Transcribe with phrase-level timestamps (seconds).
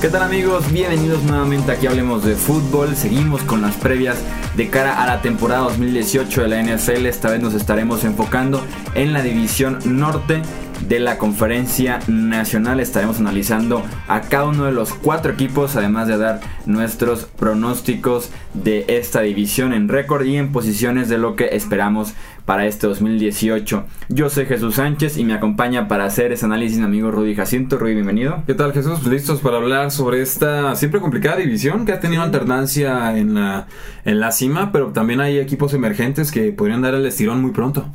[0.00, 0.72] ¿Qué tal amigos?
[0.72, 2.96] Bienvenidos nuevamente aquí Hablemos de Fútbol.
[2.96, 4.16] Seguimos con las previas
[4.56, 7.04] de cara a la temporada 2018 de la NFL.
[7.04, 10.40] Esta vez nos estaremos enfocando en la división norte
[10.86, 12.80] de la conferencia nacional.
[12.80, 18.84] Estaremos analizando a cada uno de los cuatro equipos, además de dar nuestros pronósticos de
[18.88, 22.14] esta división en récord y en posiciones de lo que esperamos
[22.44, 23.84] para este 2018.
[24.08, 27.78] Yo soy Jesús Sánchez y me acompaña para hacer ese análisis mi amigo Rudy Jacinto.
[27.78, 28.42] Rudy, bienvenido.
[28.46, 29.06] ¿Qué tal Jesús?
[29.06, 33.68] Listos para hablar sobre esta siempre complicada división que ha tenido alternancia en la,
[34.04, 37.86] en la cima, pero también hay equipos emergentes que podrían dar el estirón muy pronto.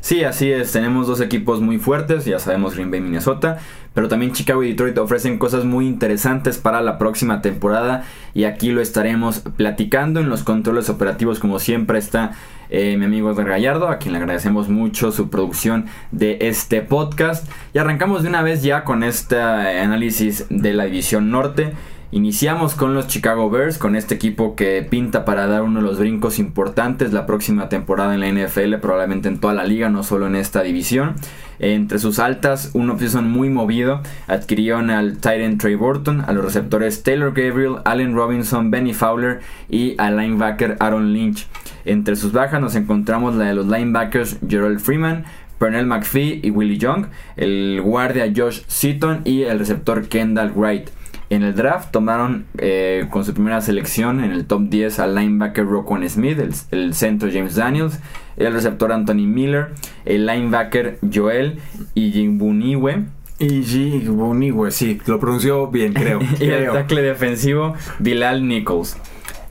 [0.00, 0.72] Sí, así es.
[0.72, 3.58] Tenemos dos equipos muy fuertes, ya sabemos Green Bay Minnesota,
[3.94, 8.70] pero también Chicago y Detroit ofrecen cosas muy interesantes para la próxima temporada y aquí
[8.70, 12.32] lo estaremos platicando en los controles operativos como siempre está
[12.70, 17.50] eh, mi amigo Edgar Gallardo, a quien le agradecemos mucho su producción de este podcast.
[17.74, 21.72] Y arrancamos de una vez ya con este análisis de la división norte.
[22.12, 26.00] Iniciamos con los Chicago Bears, con este equipo que pinta para dar uno de los
[26.00, 30.26] brincos importantes la próxima temporada en la NFL, probablemente en toda la liga, no solo
[30.26, 31.14] en esta división.
[31.60, 34.00] Entre sus altas, un offseason muy movido.
[34.26, 39.38] Adquirieron al Titan Trey Burton, a los receptores Taylor Gabriel, Allen Robinson, Benny Fowler
[39.68, 41.46] y al linebacker Aaron Lynch.
[41.84, 45.26] Entre sus bajas nos encontramos la de los linebackers Gerald Freeman,
[45.60, 50.90] Pernell McPhee y Willie Young, el guardia Josh Seaton y el receptor Kendall Wright.
[51.30, 55.64] En el draft tomaron eh, con su primera selección en el top 10 al linebacker
[55.64, 56.38] Roquan Smith,
[56.72, 58.00] el, centro James Daniels,
[58.36, 59.68] el receptor Anthony Miller,
[60.04, 61.60] el linebacker Joel
[61.94, 63.04] Ijimbuniwe.
[63.38, 66.18] Ijimbuniwe, sí, lo pronunció bien, creo.
[66.40, 68.96] y el tackle defensivo Bilal Nichols.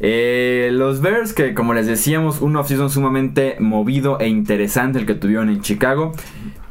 [0.02, 5.16] Eh, los Bears, que como les decíamos, un offseason sumamente movido e interesante el que
[5.16, 6.12] tuvieron en Chicago,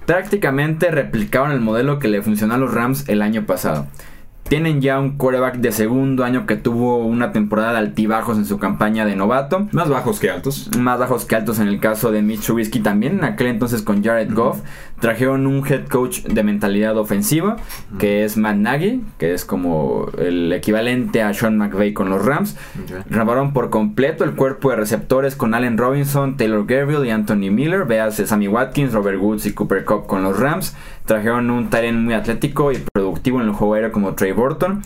[0.05, 3.87] prácticamente replicaron el modelo que le funcionó a los Rams el año pasado.
[4.49, 8.59] Tienen ya un quarterback de segundo año que tuvo una temporada de altibajos en su
[8.59, 9.69] campaña de novato.
[9.73, 10.71] Más bajos que altos.
[10.79, 13.19] Más bajos que altos en el caso de Mitch Trubisky también.
[13.19, 14.61] En aquel entonces con Jared Goff.
[15.01, 17.59] Trajeron un head coach de mentalidad ofensiva,
[18.01, 22.57] que es Matt Nagy, que es como el equivalente a Sean McVay con los Rams.
[22.83, 23.51] Okay.
[23.53, 27.85] por completo el cuerpo de receptores con Allen Robinson, Taylor Gabriel y Anthony Miller.
[27.85, 30.75] Veas Sammy Watkins, Robert Woods y Cooper Cup con los Rams.
[31.05, 32.79] Trajeron un Tyrant muy atlético y
[33.19, 34.83] productivo en el juego aéreo como Trey Burton.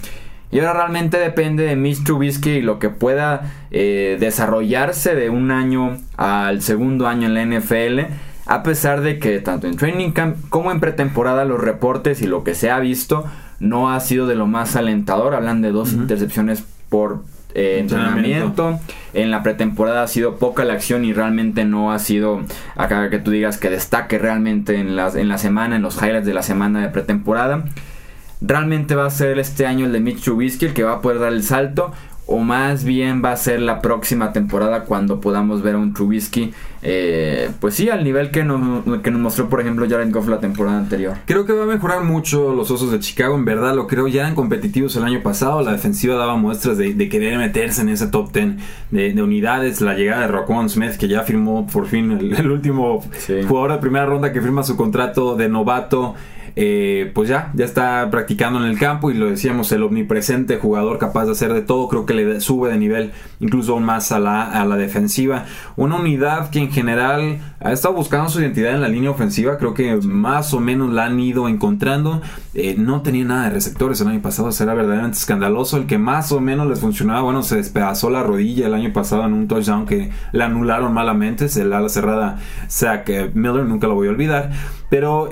[0.50, 5.50] Y ahora realmente depende de Mitch Trubisky y lo que pueda eh, desarrollarse de un
[5.50, 8.00] año al segundo año en la NFL.
[8.44, 12.44] A pesar de que tanto en training camp como en pretemporada los reportes y lo
[12.44, 13.24] que se ha visto
[13.60, 15.34] no ha sido de lo más alentador.
[15.34, 17.22] Hablan de dos intercepciones por
[17.54, 18.78] eh, entrenamiento.
[19.14, 22.42] En la pretemporada ha sido poca la acción y realmente no ha sido
[22.76, 26.26] acá que tú digas que destaque realmente en, las, en la semana, en los highlights
[26.26, 27.64] de la semana de pretemporada.
[28.44, 31.18] Realmente va a ser este año el de Mitch Trubisky el que va a poder
[31.20, 31.92] dar el salto
[32.26, 36.52] o más bien va a ser la próxima temporada cuando podamos ver a un Trubisky,
[36.82, 40.38] eh, pues sí, al nivel que nos, que nos mostró, por ejemplo, Jared Goff la
[40.38, 41.16] temporada anterior.
[41.26, 44.22] Creo que va a mejorar mucho los Osos de Chicago, en verdad lo creo, ya
[44.22, 48.32] eran competitivos el año pasado, la defensiva daba muestras de, querer meterse en ese top
[48.32, 48.56] 10
[48.90, 53.02] de, unidades, la llegada de Roquan Smith, que ya firmó por fin el, último
[53.48, 56.14] jugador de primera ronda que firma su contrato de novato.
[56.56, 60.98] Eh, pues ya, ya está practicando en el campo y lo decíamos, el omnipresente jugador
[60.98, 64.42] capaz de hacer de todo, creo que le sube de nivel incluso más a la,
[64.42, 65.46] a la defensiva.
[65.76, 69.74] Una unidad que en general ha estado buscando su identidad en la línea ofensiva, creo
[69.74, 72.20] que más o menos la han ido encontrando.
[72.54, 75.76] Eh, no tenía nada de receptores el año pasado, era verdaderamente escandaloso.
[75.76, 79.24] El que más o menos les funcionaba, bueno, se despedazó la rodilla el año pasado
[79.24, 82.38] en un touchdown que le anularon malamente, el ala cerrada
[82.68, 84.50] Zach eh, Miller, nunca lo voy a olvidar.
[84.92, 85.30] Pero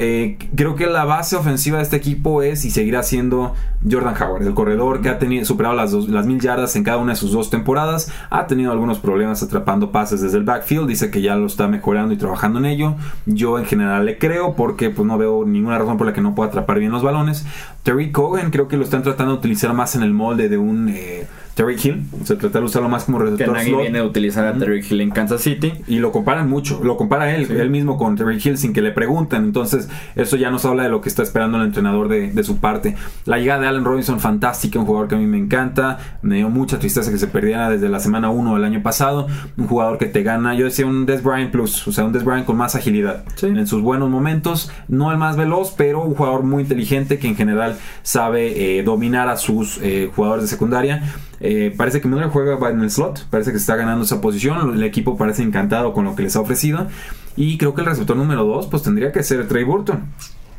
[0.56, 3.52] creo que la base ofensiva de este equipo es y seguirá siendo
[3.86, 7.12] Jordan Howard, el corredor que ha tenido, superado las, las mil yardas en cada una
[7.12, 8.10] de sus dos temporadas.
[8.30, 10.88] Ha tenido algunos problemas atrapando pases desde el backfield.
[10.88, 12.94] Dice que ya lo está mejorando y trabajando en ello.
[13.26, 16.34] Yo en general le creo porque pues, no veo ninguna razón por la que no
[16.34, 17.44] pueda atrapar bien los balones.
[17.82, 20.88] Terry Cohen creo que lo están tratando de utilizar más en el molde de un...
[20.88, 21.26] Eh,
[21.60, 22.02] Terry Hill.
[22.24, 25.10] Se trata de usarlo más como receptor que viene a utilizar a Terry Hill en
[25.10, 25.74] Kansas City.
[25.86, 26.80] Y lo comparan mucho.
[26.82, 29.44] Lo compara él, él mismo con Terry Hill sin que le pregunten.
[29.44, 32.96] Entonces, eso ya nos habla de lo que está esperando el entrenador de, su parte.
[33.26, 34.78] La llegada de Allen Robinson, fantástica.
[34.78, 35.98] Un jugador que a mí me encanta.
[36.22, 39.26] Me dio mucha tristeza que se perdiera desde la semana 1 del año pasado.
[39.58, 40.54] Un jugador que te gana.
[40.54, 41.86] Yo decía un Des Bryant Plus.
[41.86, 43.24] O sea, un Des Bryant con más agilidad.
[43.42, 44.72] En sus buenos momentos.
[44.88, 49.28] No el más veloz, pero un jugador muy inteligente que en general sabe eh, dominar
[49.28, 51.02] a sus eh, jugadores de secundaria.
[51.40, 54.82] Eh, parece que Miller juega en el slot, parece que está ganando esa posición, el
[54.82, 56.86] equipo parece encantado con lo que les ha ofrecido
[57.34, 60.00] y creo que el receptor número 2 pues tendría que ser Trey Burton.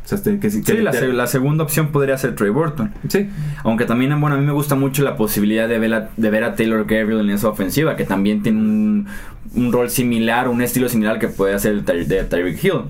[0.03, 2.91] sea, este, que, sí, la, la, segunda opción podría ser Trey Burton.
[3.07, 3.29] Sí.
[3.63, 6.43] Aunque también, bueno, a mí me gusta mucho la posibilidad de ver a, de ver
[6.43, 9.07] a Taylor Gabriel en esa ofensiva, que también tiene un,
[9.53, 12.81] un rol similar, un estilo similar que puede hacer de Tyreek Hill.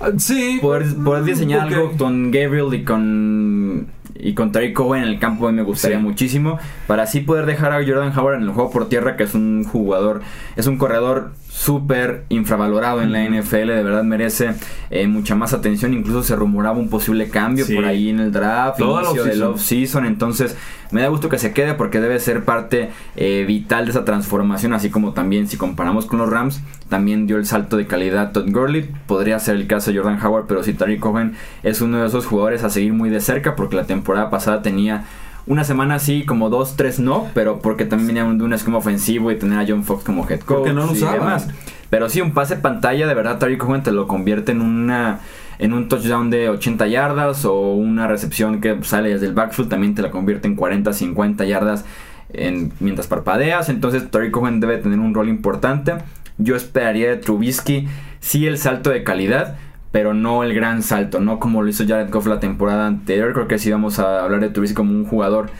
[0.00, 0.58] Ah, sí.
[0.60, 3.86] Poder, poder diseñar algo con Gabriel y con
[4.22, 7.84] y con Tariq Cohen en el campo me gustaría muchísimo para así poder dejar a
[7.84, 10.22] Jordan Howard en el juego por tierra que es un jugador
[10.56, 14.54] es un corredor súper infravalorado en la NFL, de verdad merece
[14.88, 18.80] eh, mucha más atención, incluso se rumoraba un posible cambio por ahí en el draft,
[18.80, 20.56] inicio del off-season, entonces
[20.90, 24.72] me da gusto que se quede porque debe ser parte eh, vital de esa transformación,
[24.72, 28.50] así como también si comparamos con los Rams, también dio el salto de calidad Todd
[28.50, 32.06] Gurley, podría ser el caso de Jordan Howard, pero si Tariq Cohen es uno de
[32.06, 35.04] esos jugadores a seguir muy de cerca porque la temporada pasada tenía
[35.46, 39.30] una semana sí, como dos, tres no, pero porque también venía de un esquema ofensivo
[39.32, 41.48] y tener a John Fox como head coach porque no lo y demás.
[41.90, 45.20] Pero sí, un pase pantalla, de verdad, Tariq Cohen te lo convierte en una
[45.58, 49.94] en un touchdown de 80 yardas o una recepción que sale desde el backfield también
[49.94, 51.84] te la convierte en 40, 50 yardas
[52.32, 53.68] en, mientras parpadeas.
[53.68, 55.98] Entonces Tariq Cohen debe tener un rol importante.
[56.38, 57.88] Yo esperaría de Trubisky
[58.20, 59.58] sí el salto de calidad,
[59.92, 63.32] pero no el gran salto, no como lo hizo Jared Goff la temporada anterior.
[63.32, 65.50] Creo que sí vamos a hablar de Trubisky como un jugador.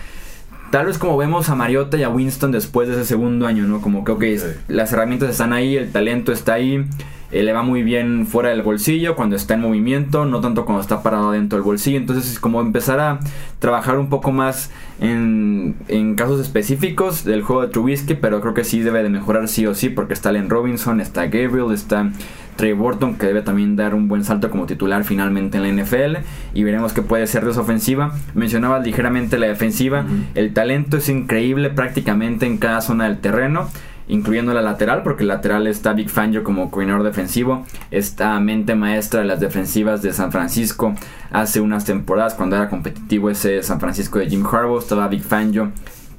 [0.71, 3.81] Tal vez como vemos a Mariota y a Winston después de ese segundo año, ¿no?
[3.81, 4.25] Como que, ok,
[4.69, 6.85] las herramientas están ahí, el talento está ahí,
[7.33, 10.81] eh, le va muy bien fuera del bolsillo cuando está en movimiento, no tanto cuando
[10.81, 11.97] está parado dentro del bolsillo.
[11.99, 13.19] Entonces es como empezar a
[13.59, 18.63] trabajar un poco más en, en casos específicos del juego de Trubisky, pero creo que
[18.63, 22.13] sí debe de mejorar sí o sí porque está Len Robinson, está Gabriel, está
[22.61, 26.19] Trey Burton, que debe también dar un buen salto como titular finalmente en la NFL.
[26.53, 28.13] Y veremos qué puede ser de esa ofensiva.
[28.35, 30.05] Mencionaba ligeramente la defensiva.
[30.35, 33.69] El talento es increíble prácticamente en cada zona del terreno
[34.09, 39.21] incluyendo la lateral, porque el lateral está Big Fangio como coordinador defensivo, esta mente maestra
[39.21, 40.97] de las defensivas de San Francisco
[41.31, 45.71] hace unas temporadas cuando era competitivo ese San Francisco de Jim Harbaugh, estaba Big Fangio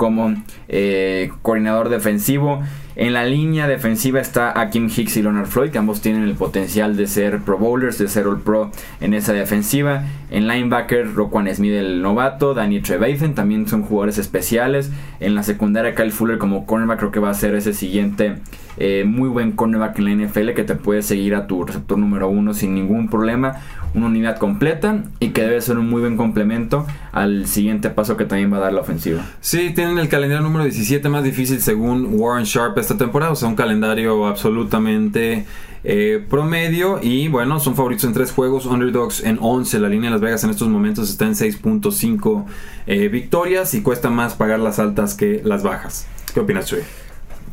[0.02, 0.34] como
[0.68, 2.64] eh, coordinador defensivo.
[2.96, 6.98] En la línea defensiva está Akim Hicks y Leonard Floyd, que ambos tienen el potencial
[6.98, 10.04] de ser Pro Bowlers, de ser All Pro en esa defensiva.
[10.30, 14.92] En linebacker, Roquan Smith, el novato, Danny Trevathan, también son jugadores especiales.
[15.20, 18.36] En la secundaria, Kyle Fuller como cornerback, creo que va a ser ese siguiente
[18.78, 22.30] eh, muy buen cornerback en la NFL que te puede seguir a tu receptor número
[22.30, 23.62] uno sin ningún problema
[23.94, 28.26] una unidad completa y que debe ser un muy buen complemento al siguiente paso que
[28.26, 29.26] también va a dar la ofensiva.
[29.42, 33.48] Sí, tienen el calendario número 17 más difícil según Warren Sharp esta temporada, o sea,
[33.48, 35.46] un calendario absolutamente
[35.84, 40.16] eh, promedio y bueno, son favoritos en tres juegos, underdogs en 11, la línea de
[40.16, 42.46] Las Vegas en estos momentos está en 6.5
[42.88, 46.08] eh, victorias y cuesta más pagar las altas que las bajas.
[46.34, 46.80] ¿Qué opinas, Chuy?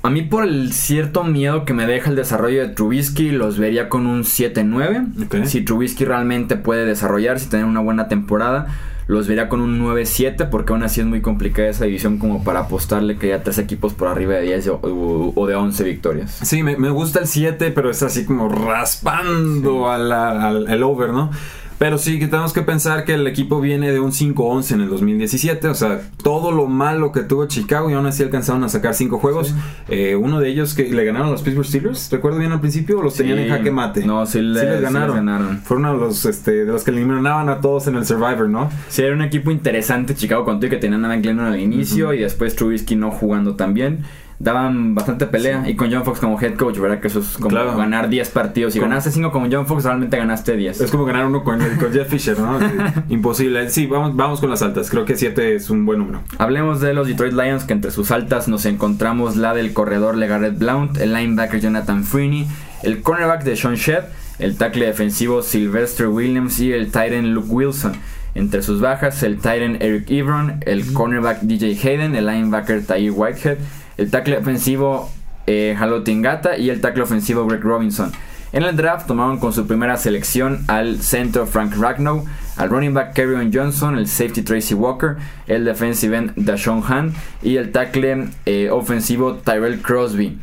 [0.03, 3.89] A mí por el cierto miedo que me deja el desarrollo de Trubisky, los vería
[3.89, 5.47] con un 7-9.
[5.47, 8.69] Si Trubisky realmente puede desarrollarse y tener una buena temporada,
[9.09, 12.61] los vería con un 9-7 porque aún así es muy complicada esa división como para
[12.61, 16.39] apostarle que haya tres equipos por arriba de 10 o, de 11 victorias.
[16.43, 21.31] Sí, me, gusta el 7, pero es así como raspando al, al over, ¿no?
[21.79, 24.89] Pero sí que tenemos que pensar que el equipo viene de un 5-11 en el
[24.89, 25.69] 2017.
[25.69, 29.19] O sea, todo lo malo que tuvo Chicago y aún así alcanzaron a sacar 5
[29.19, 29.55] juegos.
[29.89, 32.11] Eh, uno de ellos que le ganaron a los Pittsburgh Steelers.
[32.11, 32.99] ¿Recuerdo bien al principio?
[32.99, 34.05] ¿O los tenían en jaque mate?
[34.05, 35.61] No, sí, les, ganaron.
[35.63, 38.71] Fueron uno de los, este, de los que eliminaban a todos en el Survivor, ¿no?
[38.89, 42.57] Sí, era un equipo interesante Chicago con que tenían a Glennon al inicio y después
[42.57, 44.05] Trubisky no jugando tan bien
[44.39, 45.69] daban bastante pelea.
[45.69, 47.01] Y con John Fox como head coach, ¿verdad?
[47.01, 48.73] Que eso es como ganar 10 partidos.
[48.73, 50.81] Si ganaste 5 con John Fox, realmente ganaste 10.
[50.81, 52.59] Es como ganar uno con, Jeff Fisher, ¿no?
[53.09, 53.69] Imposible.
[53.71, 54.91] Sí, vamos, vamos con las altas.
[54.91, 56.23] Creo que 7 es un buen número.
[56.39, 60.59] Hablemos de los Detroit Lions, que entre sus altas nos encontramos la del corredor LeGarrette
[60.59, 62.47] Blount, el linebacker Jonathan Freeney,
[62.83, 64.05] el cornerback de Sean Shedd,
[64.39, 67.93] el tackle defensivo Sylvester Williams y el tight end Luke Wilson.
[68.35, 73.11] Entre sus bajas, el tight end Eric Ebron, el cornerback DJ Hayden, el linebacker Tyre
[73.11, 73.59] Whitehead,
[73.99, 75.11] el tackle ofensivo
[75.47, 78.13] eh, Tingata y el tackle ofensivo Greg Robinson.
[78.51, 82.25] En el draft tomaron con su primera selección al centro Frank Ragnow,
[82.57, 87.13] al running back Kerryon Johnson, el safety Tracy Walker, el defensive end Dashon Han
[87.43, 90.39] y el tackle eh, ofensivo Tyrell Crosby.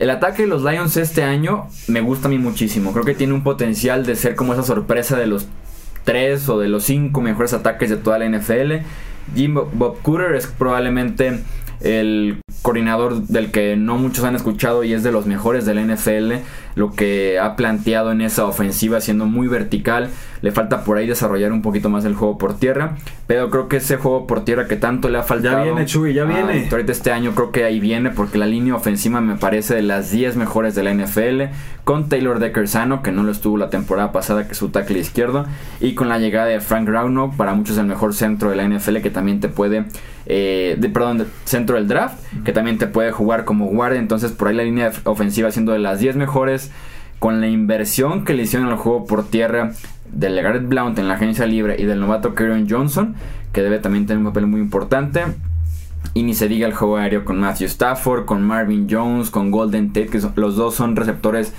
[0.00, 2.92] El ataque de los Lions este año me gusta a mí muchísimo.
[2.92, 5.46] Creo que tiene un potencial de ser como esa sorpresa de los
[6.04, 8.84] tres o de los cinco mejores ataques de toda la NFL.
[9.34, 11.40] Jim Bob Cooter es probablemente
[11.80, 16.44] el coordinador del que no muchos han escuchado y es de los mejores del NFL.
[16.78, 20.10] Lo que ha planteado en esa ofensiva siendo muy vertical.
[20.42, 22.96] Le falta por ahí desarrollar un poquito más el juego por tierra.
[23.26, 25.58] Pero creo que ese juego por tierra que tanto le ha faltado.
[25.58, 26.68] Ya viene, Chuy, ya viene.
[26.70, 30.12] ahorita este año creo que ahí viene porque la línea ofensiva me parece de las
[30.12, 31.52] 10 mejores de la NFL.
[31.82, 35.00] Con Taylor Decker sano, que no lo estuvo la temporada pasada, que es su tackle
[35.00, 35.46] izquierdo.
[35.80, 38.98] Y con la llegada de Frank Rauno, para muchos el mejor centro de la NFL
[38.98, 39.86] que también te puede.
[40.26, 43.98] Eh, de, perdón, centro del draft, que también te puede jugar como guardia.
[43.98, 46.67] Entonces, por ahí la línea ofensiva siendo de las 10 mejores.
[47.18, 49.72] Con la inversión que le hicieron al juego por tierra
[50.12, 53.14] del Garrett Blount en la agencia libre y del novato Kieran Johnson,
[53.52, 55.24] que debe también tener un papel muy importante.
[56.14, 59.88] Y ni se diga el juego aéreo con Matthew Stafford, con Marvin Jones, con Golden
[59.88, 61.52] Tate, que los dos son receptores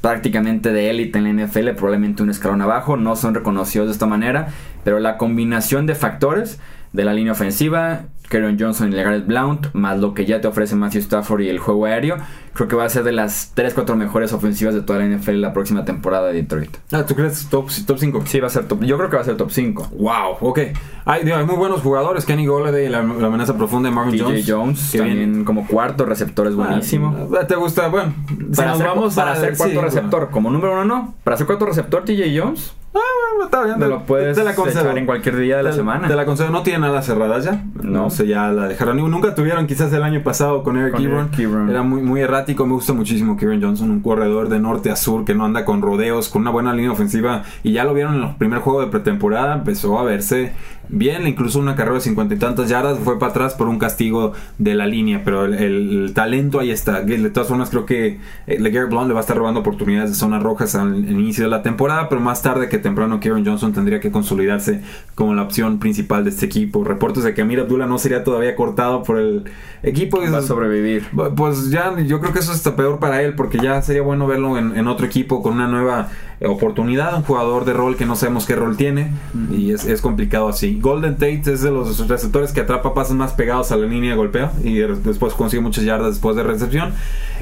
[0.00, 4.04] prácticamente de élite en la NFL, probablemente un escalón abajo, no son reconocidos de esta
[4.04, 4.48] manera,
[4.84, 6.60] pero la combinación de factores
[6.92, 10.74] de la línea ofensiva, Karen Johnson y Garrett Blount, más lo que ya te ofrece
[10.74, 12.16] Matthew Stafford y el juego aéreo,
[12.52, 15.52] creo que va a ser de las 3-4 mejores ofensivas de toda la NFL la
[15.52, 16.76] próxima temporada de Detroit.
[16.92, 18.22] Ah, ¿tú crees top 5?
[18.26, 18.82] Sí, va a ser top.
[18.84, 19.90] Yo creo que va a ser top 5.
[19.98, 20.58] Wow, ok.
[21.04, 22.24] Hay, hay muy buenos jugadores.
[22.24, 24.44] Kenny Golladay, la, la amenaza profunda de Marvin Jones.
[24.46, 27.28] Jones, también como cuarto receptor es buenísimo.
[27.38, 27.88] Ah, ¿Te gusta?
[27.88, 28.14] Bueno,
[28.56, 31.14] para, ser, vamos para ser cuarto receptor, como número uno no.
[31.24, 32.72] Para ser cuarto receptor, TJ Jones.
[32.94, 33.00] Ah,
[33.32, 33.78] bueno, está bien.
[33.80, 36.06] Te lo puedes te la echar en cualquier día de la semana.
[36.06, 36.50] Te la concedo.
[36.50, 37.64] No tiene nada cerrada ya.
[37.82, 38.08] No.
[38.08, 38.98] sé, ya la dejaron.
[39.10, 41.68] Nunca tuvieron quizás el año pasado con Eric Ebron.
[41.68, 42.66] Era muy, muy errático.
[42.66, 43.90] Me gusta muchísimo Kieran Johnson.
[43.90, 46.92] Un corredor de norte a sur que no anda con rodeos, con una buena línea
[46.92, 47.42] ofensiva.
[47.64, 49.54] Y ya lo vieron en el primer juego de pretemporada.
[49.54, 50.52] Empezó a verse
[50.88, 54.32] bien, incluso una carrera de cincuenta y tantas yardas fue para atrás por un castigo
[54.58, 57.02] de la línea, pero el, talento ahí está.
[57.02, 60.16] De todas formas, creo que eh, LeGarrette Blount le va a estar robando oportunidades de
[60.16, 64.00] zonas rojas al, inicio de la temporada, pero más tarde que temprano Kieran Johnson tendría
[64.00, 64.82] que consolidarse
[65.14, 66.84] como la opción principal de este equipo.
[66.84, 69.44] Reportes de que Amir Abdullah no sería todavía cortado por el
[69.82, 70.20] equipo.
[70.20, 71.06] Va a sobrevivir.
[71.36, 74.58] Pues ya, yo creo que eso está peor para él, porque ya sería bueno verlo
[74.58, 76.08] en otro equipo con una nueva
[76.42, 79.10] oportunidad, un jugador de rol que no sabemos qué rol tiene
[79.50, 80.73] y es, complicado así.
[80.80, 84.16] Golden Tate es de los receptores que atrapa pases más pegados a la línea de
[84.16, 86.92] golpeo y después consigue muchas yardas después de recepción.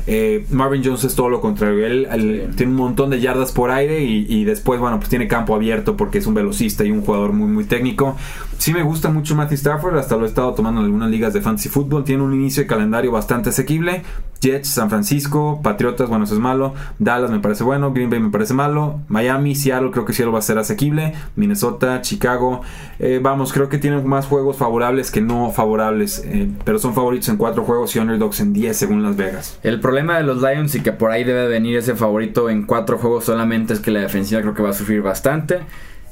[0.07, 4.03] Eh, Marvin Jones es todo lo contrario, él, tiene un montón de yardas por aire
[4.03, 7.49] y, después, bueno, pues tiene campo abierto porque es un velocista y un jugador muy,
[7.49, 8.17] muy técnico.
[8.63, 11.41] Sí me gusta mucho Matthew Stafford, hasta lo he estado tomando en algunas ligas de
[11.41, 14.05] fantasy football, tiene un inicio de calendario bastante asequible.
[14.41, 16.73] Jets, San Francisco, Patriotas, bueno, eso es malo.
[17.01, 19.01] Dallas me parece bueno, Green Bay me parece malo.
[19.09, 21.13] Miami, Seattle, creo que Seattle va a ser asequible.
[21.35, 22.61] Minnesota, Chicago.
[23.01, 26.23] Eh, vamos, creo que tienen más juegos favorables que no favorables.
[26.25, 29.59] Eh, pero son favoritos en cuatro juegos y underdogs en 10 según Las Vegas.
[29.65, 32.97] El problema de los Lions y que por ahí debe venir ese favorito en cuatro
[32.97, 35.63] juegos solamente es que la defensiva creo que va a sufrir bastante.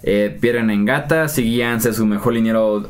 [0.03, 2.81] Eh, pierden en gata, seguíanse su mejor liniero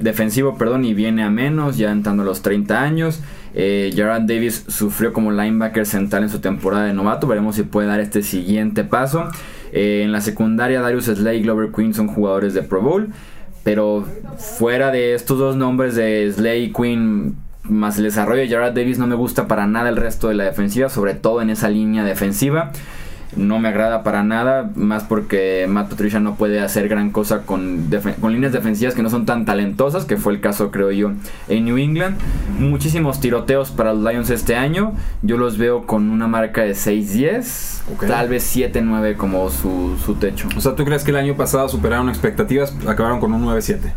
[0.00, 3.20] defensivo, perdón, y viene a menos, ya entrando a los 30 años.
[3.54, 7.26] Eh, Davis sufrió como linebacker central en su temporada de novato.
[7.26, 9.28] Veremos si puede dar este siguiente paso.
[9.72, 13.08] Eh, en la secundaria, Darius Slay y Glover Queen son jugadores de Pro Bowl.
[13.64, 14.04] Pero
[14.38, 17.34] fuera de estos dos nombres de Slay y Queen,
[17.64, 20.88] más el desarrollo de Davis, no me gusta para nada el resto de la defensiva,
[20.88, 22.70] sobre todo en esa línea defensiva
[23.36, 27.88] no me agrada para nada, más porque Matt Patricia no puede hacer gran cosa con,
[28.20, 31.12] con líneas defensivas que no son tan talentosas, que fue el caso creo yo
[31.48, 32.16] en New England.
[32.58, 38.06] Muchísimos tiroteos para los Lions este año, yo los veo con una marca de 6-10,
[38.06, 40.48] tal vez 7-9 como su, su techo.
[40.56, 43.92] O sea, ¿tú crees que el año pasado superaron expectativas, acabaron con un 9-7?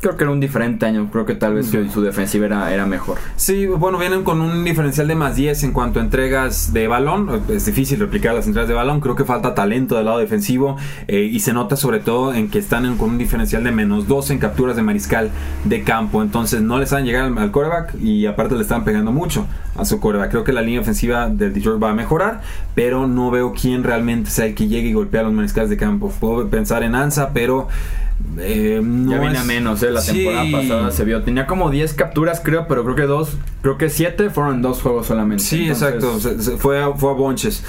[0.00, 3.16] Creo que era un diferente año, creo que tal vez su, defensiva era, era, mejor.
[3.36, 7.42] Sí, bueno, vienen con un diferencial de más 10 en cuanto a entregas de balón.
[7.48, 10.76] Es difícil replicar las entregas de balón, creo que falta talento del lado defensivo
[11.08, 14.30] eh, y se nota sobre todo en que están con un diferencial de menos 2
[14.32, 15.30] en capturas de mariscal
[15.64, 16.22] de campo.
[16.22, 19.84] Entonces no les saben llegar al, al coreback y aparte le están pegando mucho a
[19.84, 20.30] su coreback.
[20.30, 22.42] Creo que la línea ofensiva del Detroit va a mejorar,
[22.74, 25.76] pero no veo quién realmente sea el que llegue y golpea a los mariscales de
[25.76, 26.12] campo.
[26.20, 27.68] Puedo pensar en Ansa, pero
[28.38, 31.22] eh, ya viene a menos, eh, la temporada pasada se vio.
[31.22, 35.06] Tenía como 10 capturas, creo, pero creo que dos, creo que 7 fueron dos juegos
[35.06, 35.44] solamente.
[35.44, 36.18] Sí, exacto.
[36.58, 37.64] fue, a, fue a bonches.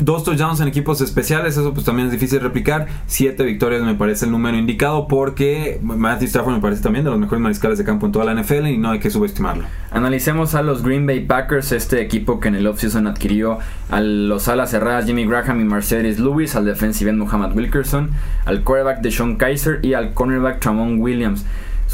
[0.00, 2.88] Dos touchdowns en equipos especiales, eso pues también es difícil replicar.
[3.06, 7.18] 7 victorias me parece el número indicado porque Matthew Stafford me parece también de los
[7.18, 9.64] mejores mariscales de campo en toda la NFL y no hay que subestimarlo.
[9.90, 13.58] Analicemos a los Green Bay Packers, este equipo que en el offseason adquirió
[13.90, 18.10] a los alas cerradas Jimmy Graham y Mercedes Lewis, al defensive end Muhammad Wilkerson,
[18.44, 21.46] al quarterback de Sean Kaiser y al cornerback Tramon Williams.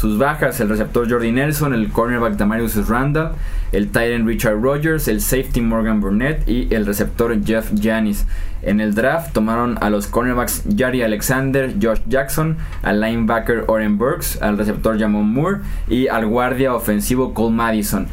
[0.03, 3.31] Sus bajas, el receptor Jordi Nelson, el cornerback Damarius Randall,
[3.71, 8.25] el tight Richard Rogers, el safety Morgan Burnett y el receptor Jeff Janis.
[8.63, 14.41] En el draft tomaron a los cornerbacks Jari Alexander, Josh Jackson, al linebacker Oren Burks,
[14.41, 18.07] al receptor Jamon Moore y al guardia ofensivo Cole Madison.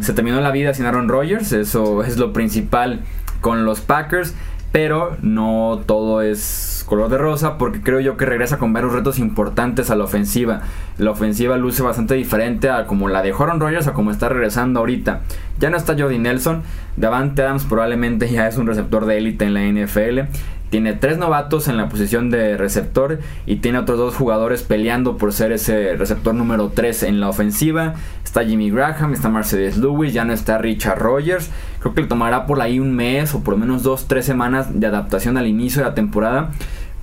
[0.00, 3.02] Se terminó la vida sin Aaron Rodgers, eso es lo principal
[3.40, 4.34] con los Packers,
[4.72, 9.18] pero no todo es color de rosa porque creo yo que regresa con varios retos
[9.18, 10.62] importantes a la ofensiva.
[10.98, 14.80] La ofensiva luce bastante diferente a como la de Aaron Rodgers a como está regresando
[14.80, 15.22] ahorita.
[15.58, 16.62] Ya no está Jody Nelson,
[16.96, 20.30] Davante Adams probablemente ya es un receptor de élite en la NFL
[20.70, 25.32] tiene tres novatos en la posición de receptor y tiene otros dos jugadores peleando por
[25.32, 27.94] ser ese receptor número 3 en la ofensiva.
[28.24, 31.50] Está Jimmy Graham, está Mercedes Lewis, ya no está Richard Rogers.
[31.78, 34.80] Creo que le tomará por ahí un mes o por lo menos dos, tres semanas
[34.80, 36.50] de adaptación al inicio de la temporada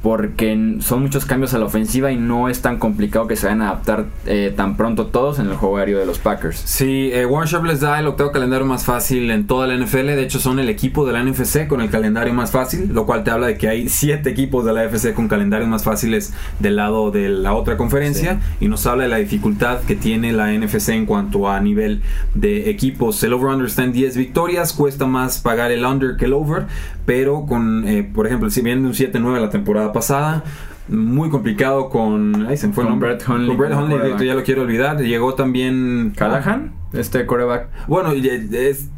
[0.03, 3.61] porque son muchos cambios a la ofensiva y no es tan complicado que se vayan
[3.61, 6.61] a adaptar eh, tan pronto todos en el juego aéreo de los Packers.
[6.65, 10.07] Sí, eh, Warren Sharp les da el octavo calendario más fácil en toda la NFL.
[10.07, 13.23] De hecho, son el equipo de la NFC con el calendario más fácil, lo cual
[13.23, 16.75] te habla de que hay siete equipos de la NFC con calendarios más fáciles del
[16.75, 20.89] lado de la otra conferencia y nos habla de la dificultad que tiene la NFC
[20.89, 22.01] en cuanto a nivel
[22.35, 23.23] de equipos.
[23.23, 26.65] El over-under está en 10 victorias, cuesta más pagar el under que el over,
[27.05, 30.43] pero con, eh, por ejemplo, si viene un 7-9 la temporada pasada,
[30.87, 32.47] muy complicado con.
[32.47, 33.47] Ahí se fue con Brett Hundley.
[33.47, 34.99] Con Brett Hundley, ya lo quiero olvidar.
[34.99, 36.13] Llegó también.
[36.15, 37.87] Callahan, este coreback.
[37.87, 38.89] Bueno, es,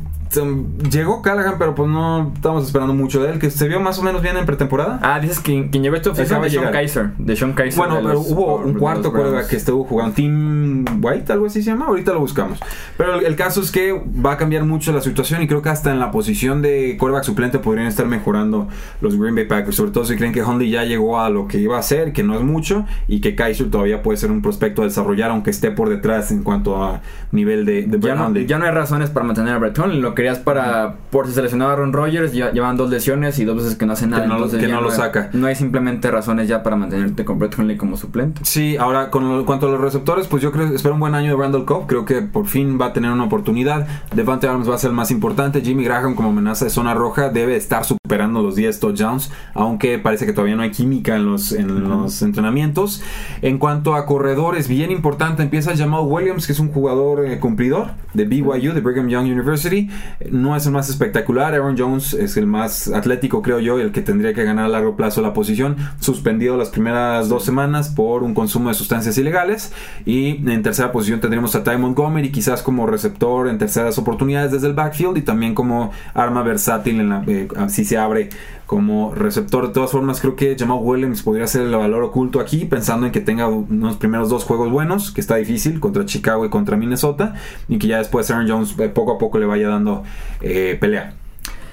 [0.90, 4.04] Llegó Callaghan, pero pues no estamos esperando mucho de él, que se vio más o
[4.04, 5.00] menos bien en pretemporada.
[5.02, 7.12] Ah, dices que quien llegó esto fue de Sean Kaiser.
[7.18, 7.78] De Sean Kaiser.
[7.78, 11.86] Bueno, pero hubo un cuarto coreback que estuvo jugando, Team White, algo así se llama,
[11.88, 12.60] ahorita lo buscamos.
[12.98, 15.92] Pero el, caso es que va a cambiar mucho la situación y creo que hasta
[15.92, 18.68] en la posición de coreback suplente podrían estar mejorando
[19.02, 21.58] los Green Bay Packers, sobre todo si creen que Hundley ya llegó a lo que
[21.58, 24.82] iba a ser, que no es mucho, y que Kaiser todavía puede ser un prospecto
[24.82, 27.02] a desarrollar, aunque esté por detrás en cuanto a
[27.32, 30.16] nivel de, de ya, no, ya no hay razones para mantener a Brett Hundley, lo
[30.34, 33.86] para por si se lesionaba Aaron Rodgers, ya llevan dos lesiones y dos veces que
[33.86, 34.24] no hace nada.
[34.24, 35.30] Que no, entonces que no lo saca.
[35.34, 38.42] No hay simplemente razones ya para mantenerte con Brett Hundley como suplente.
[38.44, 41.42] Sí, ahora con cuanto a los receptores, pues yo creo espero un buen año de
[41.42, 41.88] Randall Cobb.
[41.88, 43.88] Creo que por fin va a tener una oportunidad.
[44.14, 45.62] Devante Adams va a ser el más importante.
[45.62, 50.28] Jimmy Graham como amenaza de zona roja debe estar superando los 10 touchdowns, aunque parece
[50.28, 53.02] que todavía no hay química en los, en los entrenamientos.
[53.42, 57.94] En cuanto a corredores, bien importante, empieza Jamal Williams, que es un jugador eh, cumplidor
[58.14, 59.90] de BYU, de Brigham Young University.
[60.30, 61.56] No es el más espectacular.
[61.56, 64.96] Aaron Jones es el más atlético, creo yo, el que tendría que ganar a largo
[64.96, 65.76] plazo la posición.
[66.00, 69.74] Suspendido las primeras dos semanas por un consumo de sustancias ilegales.
[70.06, 74.68] Y en tercera posición tendremos a Ty Montgomery, quizás como receptor en terceras oportunidades desde
[74.68, 78.30] el backfield y también como arma versátil en la, eh, si se abre
[78.66, 79.68] como receptor.
[79.68, 83.12] De todas formas, creo que Jamal Williams podría ser el valor oculto aquí, pensando en
[83.12, 87.36] que tenga unos primeros dos juegos buenos, que está difícil, contra Chicago y contra Minnesota,
[87.68, 90.04] y que ya después Aaron Jones eh, poco a poco le vaya dando
[90.42, 91.14] eh, pelea.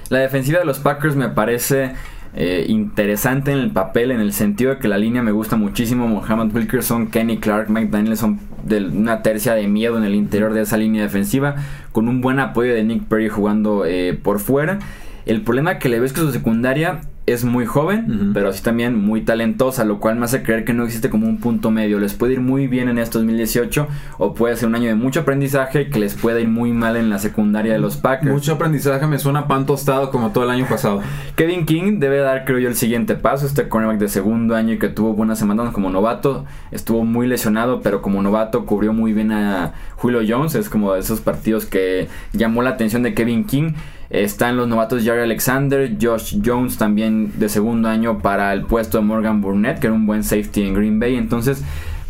[0.09, 1.93] La defensiva de los Packers me parece
[2.35, 6.07] eh, interesante en el papel, en el sentido de que la línea me gusta muchísimo.
[6.07, 10.61] Mohamed Wilkerson, Kenny Clark, Mike son de una tercia de miedo en el interior de
[10.61, 11.55] esa línea defensiva,
[11.91, 13.83] con un buen apoyo de Nick Perry jugando
[14.21, 14.79] por fuera.
[15.25, 19.21] El problema que le ves que su secundaria es muy joven, pero así también muy
[19.21, 21.99] talentosa, lo cual me hace creer que no existe como un punto medio.
[21.99, 25.21] Les puede ir muy bien en este 2018 o puede ser un año de mucho
[25.21, 28.29] aprendizaje que les puede ir muy mal en la secundaria de los Packers.
[28.29, 31.01] Mucho aprendizaje me suena pan tostado como todo el año pasado.
[31.37, 33.45] Kevin King debe dar, creo yo, el siguiente paso.
[33.45, 37.81] Este cornerback de segundo año y que tuvo buenas semanas como novato, estuvo muy lesionado,
[37.81, 40.55] pero como novato cubrió muy bien a Julio Jones.
[40.55, 43.73] Es como de esos partidos que llamó la atención de Kevin King.
[44.09, 49.03] Están los novatos Jerry Alexander, Josh Jones también de segundo año para el puesto de
[49.03, 51.15] Morgan Burnett, que era un buen safety en Green Bay.
[51.15, 51.63] Entonces,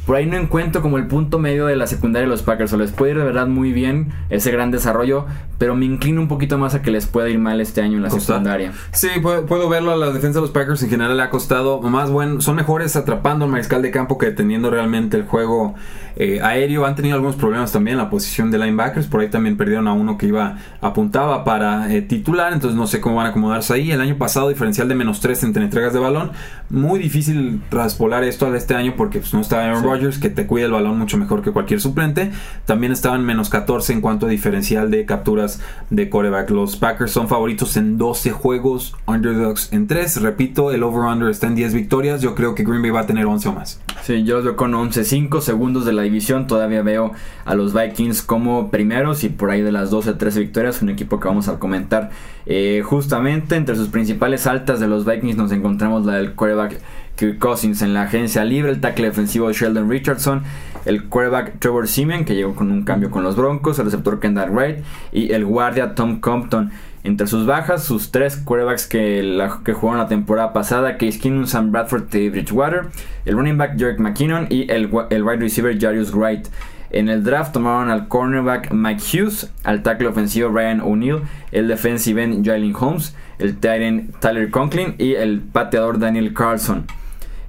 [0.06, 2.74] por ahí no encuentro como el punto medio de la secundaria de los Packers.
[2.74, 5.26] O les puede ir de verdad muy bien ese gran desarrollo,
[5.58, 8.04] pero me inclino un poquito más a que les pueda ir mal este año en
[8.04, 8.74] la secundaria.
[8.92, 9.92] Sí, puedo, verlo.
[9.92, 12.42] A la defensa de los Packers en general le ha costado más bueno.
[12.42, 15.76] Son mejores atrapando al mariscal de campo que teniendo realmente el juego
[16.18, 16.86] eh, aéreo.
[16.86, 19.08] Han tenido algunos problemas también en la posición de linebackers.
[19.08, 22.52] Por ahí también perdieron a uno que iba apuntaba para eh, titular.
[22.52, 23.92] Entonces no sé cómo van a acomodarse ahí.
[23.92, 26.32] El año pasado, diferencial de menos 3 entre entregas de balón.
[26.70, 30.65] Muy difícil traspolar esto a este año porque pues, no estaba Aaron Que te cuida
[30.65, 32.32] el balón mucho mejor que cualquier suplente.
[32.65, 36.49] También estaban menos 14 en cuanto a diferencial de capturas de coreback.
[36.49, 40.21] Los Packers son favoritos en 12 juegos, underdogs en 3.
[40.21, 42.21] Repito, el over-under está en 10 victorias.
[42.21, 43.79] Yo creo que Green Bay va a tener 11 o más.
[44.01, 46.47] Sí, yo los veo con 11-5 segundos de la división.
[46.47, 47.12] Todavía veo
[47.45, 50.82] a los Vikings como primeros y por ahí de las 12-13 victorias.
[50.82, 52.10] Un equipo que vamos a comentar
[52.47, 53.56] eh, justamente.
[53.56, 56.79] Entre sus principales altas de los Vikings nos encontramos la del quarterback
[57.15, 60.43] Kirk Cousins en la agencia libre, el tackle defensivo Sheldon Richardson,
[60.86, 64.52] el quarterback Trevor Simeon que llegó con un cambio con los Broncos, el receptor Kendall
[64.52, 64.78] Wright
[65.12, 66.71] y el guardia Tom Compton.
[67.06, 71.71] Entre sus bajas, sus tres quarterbacks que, que jugaron la temporada pasada, Case Keenum, Sam
[71.71, 72.86] Bradford y Bridgewater,
[73.26, 76.47] el running back Jerick McKinnon y el, el wide receiver Jarius Wright.
[76.91, 82.23] En el draft tomaron al cornerback Mike Hughes, al tackle ofensivo Ryan O'Neill, el defensive
[82.23, 86.86] end Jalen Holmes, el tight end Tyler Conklin y el pateador Daniel Carlson.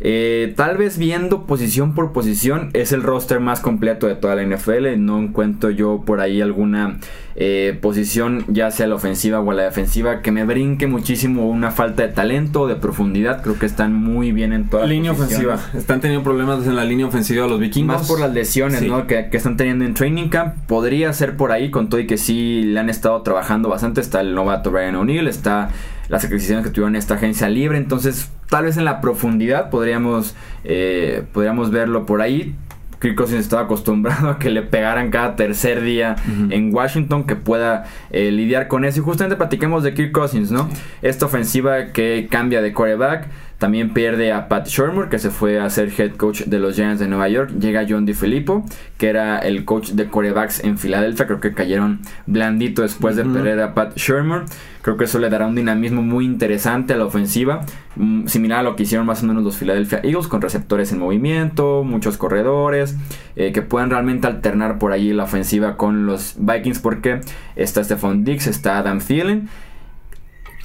[0.01, 4.43] Eh, tal vez viendo posición por posición es el roster más completo de toda la
[4.43, 4.99] NFL.
[4.99, 6.99] No encuentro yo por ahí alguna
[7.37, 12.03] eh, posición, ya sea la ofensiva o la defensiva, que me brinque muchísimo una falta
[12.03, 13.43] de talento, de profundidad.
[13.43, 15.59] Creo que están muy bien en toda la línea ofensiva.
[15.75, 17.99] Están teniendo problemas en la línea ofensiva los vikingos.
[17.99, 20.55] Más por las lesiones que, están teniendo en training camp.
[20.67, 24.01] Podría ser por ahí, con todo y que sí le han estado trabajando bastante.
[24.01, 25.71] Está el novato Brian O'Neill, está
[26.09, 27.79] las adquisiciones que tuvieron en esta agencia libre.
[27.79, 32.55] Entonces, tal vez en la profundidad podríamos, eh, podríamos verlo por ahí.
[33.01, 36.17] Kirk Cousins estaba acostumbrado a que le pegaran cada tercer día
[36.51, 39.01] en Washington, que pueda eh, lidiar con eso.
[39.01, 40.71] Y justamente platiquemos de Kirk Cousins, ¿no?
[41.03, 43.29] Esta ofensiva que cambia de quarterback.
[43.65, 47.01] También pierde a Pat Shermer, que se fue a ser head coach de los Giants
[47.01, 47.51] de Nueva York.
[47.59, 48.63] Llega John DiFilippo,
[48.99, 51.27] que era el coach de quarterbacks en Filadelfia.
[51.27, 54.43] Creo que cayeron blandito después de perder a Pat Shermer.
[54.83, 57.65] Creo que eso le dará un dinamismo muy interesante a la ofensiva,
[57.97, 60.99] mm, similar a lo que hicieron más o menos los Philadelphia Eagles, con receptores en
[60.99, 62.97] movimiento, muchos corredores,
[63.35, 67.23] eh, que puedan realmente alternar por allí la ofensiva con los Vikings, porque
[67.57, 69.49] está Stephon Dix, está Adam Thielen.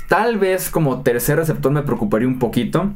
[0.09, 2.91] Tal vez como tercer receptor me preocuparía un poquito.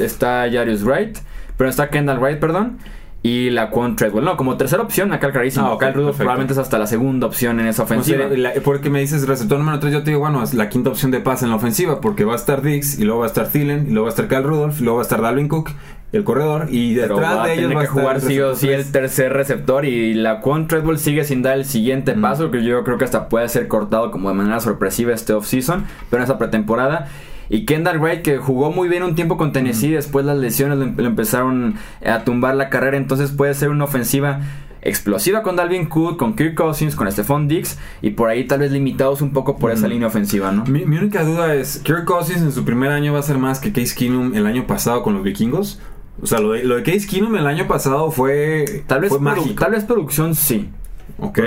[0.00, 1.16] Está Jarius Wright,
[1.56, 2.78] pero está Kendall Wright, perdón
[3.24, 4.22] y la Quan Treadwell.
[4.22, 5.78] No, como tercera opción, acá clarísimo.
[5.80, 8.26] Ah, Rudolph probablemente es hasta la segunda opción en esa ofensiva.
[8.62, 11.20] porque me dices receptor número 3, yo te digo, bueno, es la quinta opción de
[11.20, 13.86] pase en la ofensiva, porque va a estar Dix, y luego va a estar Thielen,
[13.88, 15.70] y luego va a estar Cal Rudolph, y luego va a estar Dalvin Cook,
[16.16, 19.32] el corredor, y detrás de ellos va a que jugar sí o sí el tercer
[19.32, 23.04] receptor, y la Quan Treadwell sigue sin dar el siguiente paso, que yo creo que
[23.04, 27.08] hasta puede ser cortado como de manera sorpresiva este offseason, pero en esa pretemporada.
[27.48, 31.04] Y Kendall Wright, que jugó muy bien un tiempo con Tennessee, después las lesiones le,
[31.04, 31.74] empezaron
[32.04, 34.40] a tumbar la carrera, entonces puede ser una ofensiva
[34.84, 38.70] explosiva con Dalvin Cook, con Kirk Cousins, con Stephon Dix y por ahí tal vez
[38.70, 40.64] limitados un poco por esa línea ofensiva, ¿no?
[40.66, 43.72] Mi, única duda es, ¿Kirk Cousins en su primer año va a ser más que
[43.72, 45.80] Case Keenum el año pasado con los vikingos?
[46.22, 49.60] O sea, lo de, lo de Case Keenum el año pasado fue, tal vez mágico.
[49.60, 50.70] Tal vez producción sí.
[51.18, 51.40] Ok.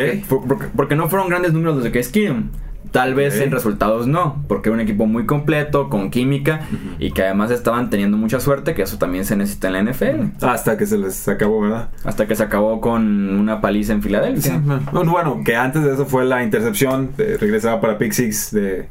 [0.76, 2.50] Porque, no fueron grandes números los de Case Keenum.
[2.92, 6.62] Tal vez en resultados no, porque era un equipo muy completo, con química
[7.00, 10.46] y que además estaban teniendo mucha suerte, que eso también se necesita en la NFL.
[10.46, 11.90] Hasta que se les acabó, ¿verdad?
[12.06, 14.62] Hasta que se acabó con una paliza en Filadelfia.
[14.92, 18.88] Bueno, que antes de eso fue la intercepción, regresaba para Pick Six de,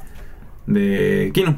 [0.66, 1.56] de Kino.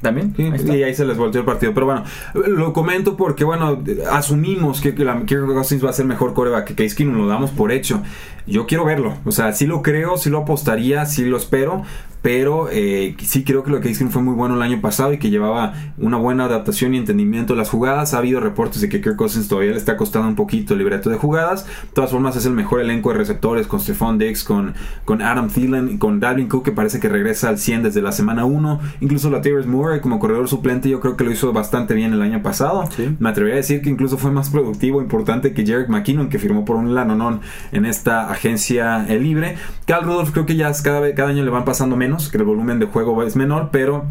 [0.00, 0.34] También.
[0.38, 1.74] y ahí se les volteó el partido.
[1.74, 6.06] Pero bueno, lo comento porque, bueno, asumimos que, que la Kirk Cousins va a ser
[6.06, 8.02] mejor coreback que Case Keenum, lo damos por hecho.
[8.46, 9.14] Yo quiero verlo.
[9.24, 11.84] O sea, sí lo creo, sí lo apostaría, sí lo espero
[12.22, 15.18] pero eh, sí creo que lo que dicen fue muy bueno el año pasado y
[15.18, 18.14] que llevaba una buena adaptación y entendimiento de las jugadas.
[18.14, 21.08] Ha habido reportes de que Kirk Cousins todavía le está costando un poquito el libreto
[21.08, 21.66] de jugadas.
[21.66, 25.48] De todas formas, es el mejor elenco de receptores con Stephon Dix, con, con Adam
[25.48, 28.80] Thielen, con Dalvin Cook, que parece que regresa al 100 desde la semana 1.
[29.00, 32.22] Incluso la Tyrus Moore como corredor suplente, yo creo que lo hizo bastante bien el
[32.22, 32.84] año pasado.
[33.18, 36.64] Me atrevería a decir que incluso fue más productivo, importante que Jarek McKinnon, que firmó
[36.64, 37.40] por un Lanonon
[37.72, 39.56] en esta agencia libre.
[39.86, 42.78] Cal Rudolph creo que ya cada, cada año le van pasando menos que el volumen
[42.78, 44.04] de juego es menor, pero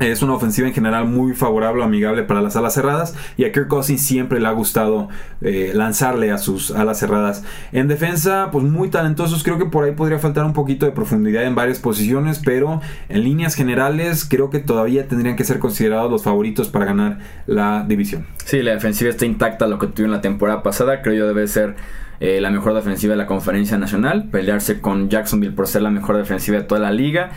[0.00, 3.14] es una ofensiva en general muy favorable, amigable para las alas cerradas.
[3.36, 5.08] Y a Kirk Cousins siempre le ha gustado
[5.40, 7.42] eh, lanzarle a sus alas cerradas.
[7.72, 9.42] En defensa, pues muy talentosos.
[9.42, 12.40] Creo que por ahí podría faltar un poquito de profundidad en varias posiciones.
[12.44, 17.18] Pero en líneas generales, creo que todavía tendrían que ser considerados los favoritos para ganar
[17.46, 18.26] la división.
[18.44, 21.02] Sí, la defensiva está intacta, lo que tuvieron la temporada pasada.
[21.02, 21.74] Creo yo debe ser
[22.20, 26.16] eh, la mejor defensiva de la conferencia nacional, pelearse con Jacksonville por ser la mejor
[26.16, 27.30] defensiva de toda la liga,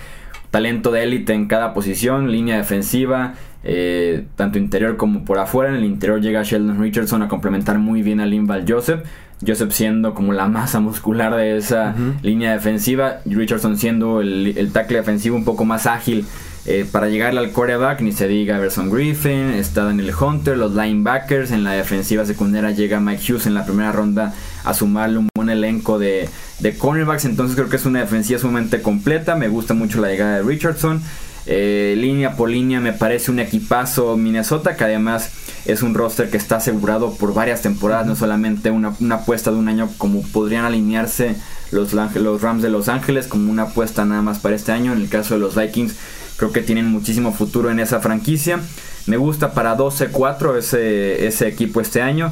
[0.49, 5.71] talento de élite en cada posición, línea defensiva, eh, tanto interior como por afuera.
[5.71, 9.01] En el interior llega Sheldon Richardson a complementar muy bien a Linval Joseph.
[9.45, 14.97] Joseph siendo como la masa muscular de esa línea defensiva, Richardson siendo el, el tackle
[14.97, 16.25] defensivo un poco más ágil
[16.67, 21.51] eh, para llegarle al quarterback, ni se diga Everson Griffin, está Daniel Hunter, los linebackers.
[21.51, 25.49] En la defensiva secundaria llega Mike Hughes en la primera ronda a sumarle un buen
[25.49, 27.25] elenco de, de cornerbacks.
[27.25, 29.35] Entonces creo que es una defensiva sumamente completa.
[29.35, 31.01] Me gusta mucho la llegada de Richardson.
[31.47, 35.31] Eh, línea por línea me parece un equipazo Minnesota que además
[35.65, 39.67] es un roster que está asegurado por varias temporadas, no solamente una, apuesta de un
[39.67, 41.35] año como podrían alinearse
[41.71, 44.93] los, los Rams de Los Ángeles como una apuesta nada más para este año.
[44.93, 45.95] En el caso de los Vikings
[46.37, 48.59] creo que tienen muchísimo futuro en esa franquicia.
[49.07, 52.31] Me gusta para 12-4 ese, ese equipo este año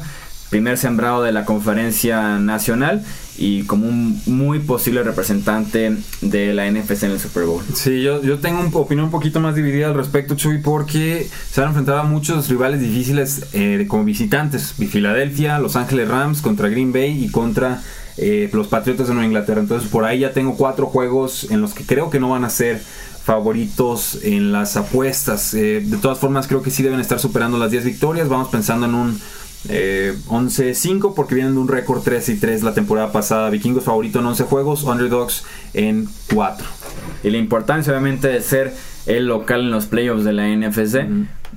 [0.49, 3.03] primer sembrado de la conferencia nacional
[3.38, 7.63] y como un muy posible representante de la NFC en el Super Bowl.
[7.73, 11.62] Sí, yo, yo tengo una opinión un poquito más dividida al respecto, Chuy, porque se
[11.62, 14.73] han enfrentado a muchos rivales difíciles eh, como visitantes.
[14.73, 17.81] Filadelfia, Los Ángeles Rams contra Green Bay y contra
[18.17, 19.62] eh, los Patriotas de Nueva Inglaterra.
[19.62, 22.49] Entonces por ahí ya tengo cuatro juegos en los que creo que no van a
[22.49, 22.81] ser
[23.23, 25.53] favoritos en las apuestas.
[25.53, 28.27] Eh, de todas formas creo que sí deben estar superando las 10 victorias.
[28.27, 29.21] Vamos pensando en un
[29.67, 33.50] eh, 11-5 porque vienen de un récord 3 y 3 la temporada pasada.
[33.50, 35.43] Vikingos favorito en 11 juegos, Underdogs
[35.74, 36.65] en 4.
[37.24, 38.74] Y la importancia obviamente de ser
[39.06, 41.06] el local en los playoffs de la NFC.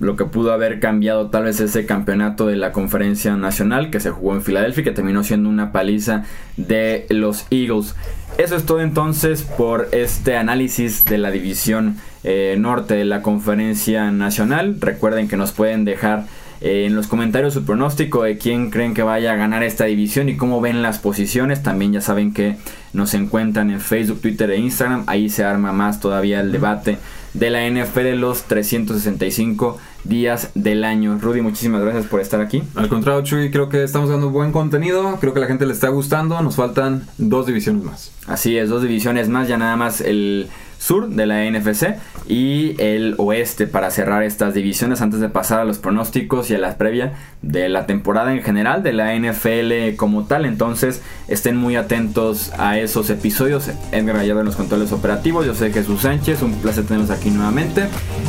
[0.01, 4.11] Lo que pudo haber cambiado tal vez ese campeonato de la conferencia nacional que se
[4.11, 6.25] jugó en Filadelfia, que terminó siendo una paliza
[6.57, 7.95] de los Eagles.
[8.39, 14.11] Eso es todo entonces por este análisis de la división eh, norte de la conferencia
[14.11, 14.79] nacional.
[14.81, 16.25] Recuerden que nos pueden dejar
[16.63, 20.29] eh, en los comentarios su pronóstico de quién creen que vaya a ganar esta división
[20.29, 21.63] y cómo ven las posiciones.
[21.63, 22.57] También ya saben que
[22.93, 25.03] nos encuentran en Facebook, Twitter e Instagram.
[25.09, 26.99] Ahí se arma más todavía el debate
[27.35, 31.19] de la NFL de los 365 días del año.
[31.19, 32.63] Rudy, muchísimas gracias por estar aquí.
[32.75, 35.17] Al contrario, Chuy, creo que estamos dando buen contenido.
[35.21, 36.41] Creo que a la gente le está gustando.
[36.43, 38.13] Nos faltan dos divisiones más.
[38.27, 39.49] Así es, dos divisiones más.
[39.49, 40.49] Ya nada más el
[40.83, 41.95] sur de la NFC
[42.27, 46.59] y el oeste para cerrar estas divisiones antes de pasar a los pronósticos y a
[46.59, 50.45] la previa de la temporada en general de la NFL como tal.
[50.45, 53.71] Entonces estén muy atentos a esos episodios.
[53.93, 55.47] Edgar Gallardo en los controles operativos.
[55.47, 56.43] Yo soy Jesús Sánchez.
[56.43, 57.85] Un placer tenerlos aquí nuevamente.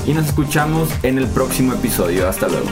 [0.06, 2.28] Y nos escuchamos en el próximo episodio.
[2.28, 2.70] Hasta luego.